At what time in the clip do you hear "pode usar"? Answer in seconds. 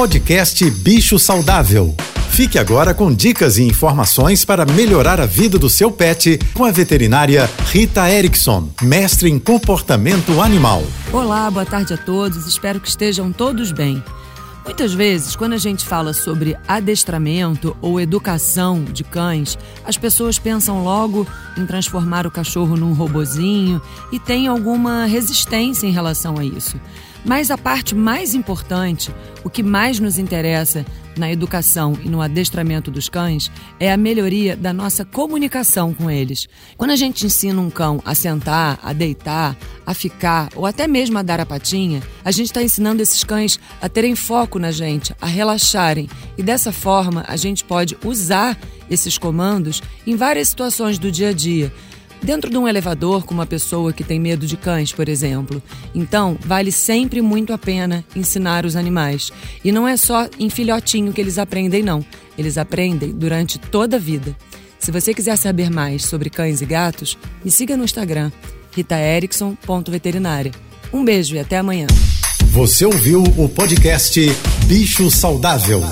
47.64-48.58